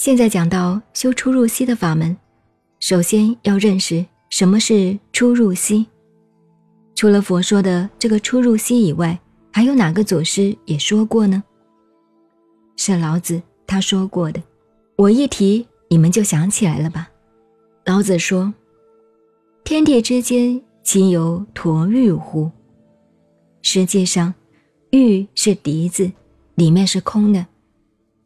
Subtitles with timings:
[0.00, 2.16] 现在讲到修出入息的法门，
[2.78, 5.86] 首先要认识什么是出入息。
[6.94, 9.20] 除了佛说的这个出入息以外，
[9.52, 11.42] 还有哪个祖师也说过呢？
[12.78, 14.42] 是老子他说过的。
[14.96, 17.10] 我一提，你们就想起来了吧？
[17.84, 18.54] 老子说
[19.64, 22.50] ：“天地之间，岂有橐玉乎？”
[23.60, 24.32] 实际上，
[24.92, 26.10] 玉是笛子，
[26.54, 27.44] 里面是空的，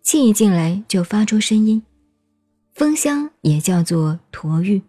[0.04, 1.82] 气一进来就发出声音。
[2.74, 4.80] 风箱也叫做橐玉。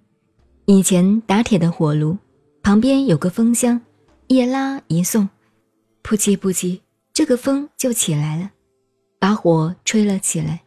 [0.65, 2.17] 以前打铁的火炉
[2.61, 3.79] 旁边有个风箱，
[4.27, 5.29] 一拉一送，
[6.03, 6.81] 噗叽噗叽，
[7.13, 8.51] 这个风就起来了，
[9.17, 10.61] 把火吹了起来。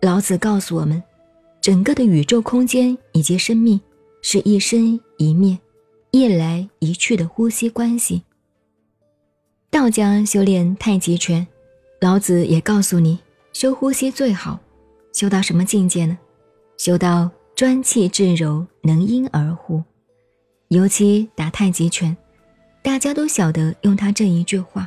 [0.00, 1.00] 老子告诉我们，
[1.60, 3.80] 整个的宇宙空间以及生命
[4.22, 5.56] 是一生一灭、
[6.10, 8.22] 一来一去的呼吸关系。
[9.70, 11.46] 道家修炼太极拳，
[12.00, 13.18] 老子也告诉你，
[13.58, 14.60] 修呼吸最好。
[15.14, 16.18] 修到什么境界呢？
[16.76, 19.82] 修到专气致柔，能婴儿乎？
[20.68, 22.14] 尤其打太极拳，
[22.82, 24.86] 大家都晓得用他这一句话，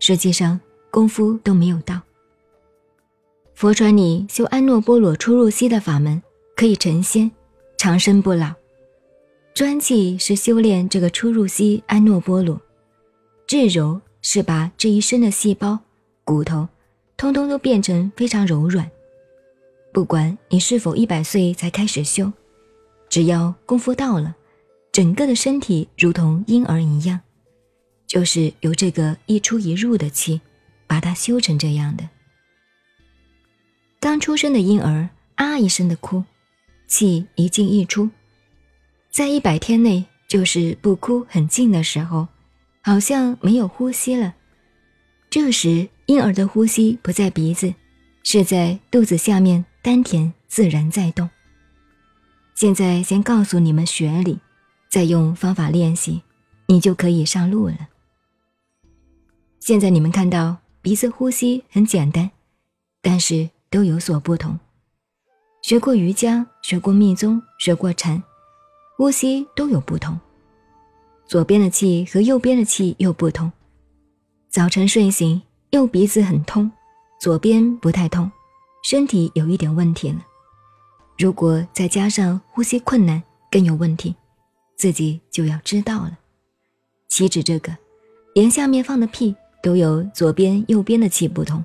[0.00, 0.60] 实际上
[0.90, 2.00] 功夫都没有到。
[3.54, 6.20] 佛传你修安诺波罗出入息的法门，
[6.56, 7.30] 可以成仙，
[7.78, 8.52] 长生不老。
[9.54, 12.60] 专气是修炼这个出入息安诺波罗，
[13.46, 15.78] 至柔是把这一身的细胞、
[16.24, 16.66] 骨头，
[17.20, 18.90] 通通都变成非常柔软。
[19.92, 22.32] 不管你是否一百岁才开始修，
[23.10, 24.34] 只要功夫到了，
[24.90, 27.20] 整个的身体如同婴儿一样，
[28.06, 30.40] 就是由这个一出一入的气，
[30.86, 32.08] 把它修成这样的。
[34.00, 36.24] 刚出生的婴儿啊一声的哭，
[36.86, 38.08] 气一进一出，
[39.10, 42.26] 在一百天内就是不哭很静的时候，
[42.80, 44.36] 好像没有呼吸了。
[45.30, 47.72] 这时婴儿的呼吸不在鼻子，
[48.24, 51.30] 是在肚子下面丹田自然在动。
[52.54, 54.38] 现在先告诉你们学理，
[54.90, 56.20] 再用方法练习，
[56.66, 57.88] 你就可以上路了。
[59.60, 62.30] 现在你们看到鼻子呼吸很简单，
[63.00, 63.48] 但是。
[63.72, 64.58] 都有所不同。
[65.62, 68.20] 学过瑜伽，学过密宗，学过禅，
[68.96, 70.18] 呼吸都有不同。
[71.24, 73.48] 左边的气和右边的气又不同。
[74.50, 75.40] 早晨睡醒，
[75.70, 76.68] 右鼻子很通，
[77.20, 78.28] 左边不太通，
[78.82, 80.26] 身体有一点问题了。
[81.16, 84.12] 如果再加上呼吸困难，更有问题，
[84.76, 86.18] 自己就要知道了。
[87.06, 87.72] 岂止这个，
[88.34, 91.64] 连下面放的屁都有左边、右边的气不同。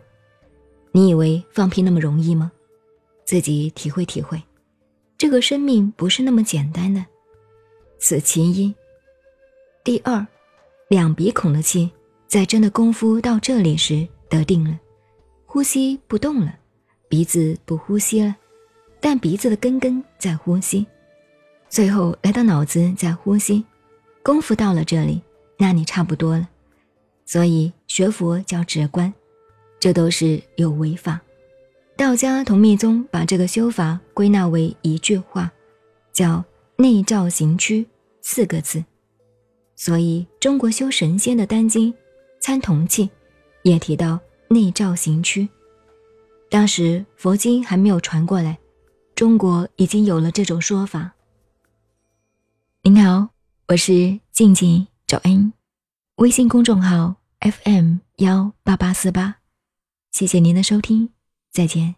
[0.92, 2.52] 你以为放屁那么容易吗？
[3.26, 4.40] 自己体会体会，
[5.18, 7.04] 这个生命不是那么简单的。
[7.98, 8.72] 此其一。
[9.84, 10.24] 第二，
[10.88, 11.90] 两鼻孔的气，
[12.28, 14.78] 在真的功夫到这里时得定了，
[15.46, 16.54] 呼吸不动了，
[17.08, 18.36] 鼻子不呼吸了，
[19.00, 20.86] 但鼻子的根根在呼吸，
[21.70, 23.64] 最后来到脑子在呼吸，
[24.24, 25.22] 功夫到了这里，
[25.58, 26.50] 那你差不多了。
[27.26, 29.14] 所以学佛叫直观。
[29.78, 31.22] 这都是有违法。
[31.96, 35.52] 道家同密宗把这个修法归纳为一句话，
[36.12, 36.44] 叫
[36.78, 37.86] “内照行区”
[38.22, 38.84] 四个字。
[39.76, 41.94] 所以中国修神仙的《丹经》
[42.46, 43.08] 《参同契》
[43.64, 44.20] 也提到
[44.50, 45.50] 内照行区。
[46.48, 48.60] 当时佛经还没有传过来，
[49.16, 51.16] 中国已经有了这种说法。
[52.84, 53.30] 您好，
[53.70, 55.54] 我是静静找恩，
[56.18, 59.38] 微信公众号 FM 幺八八四八。
[60.12, 61.10] 谢谢您的收听，
[61.52, 61.96] 再见。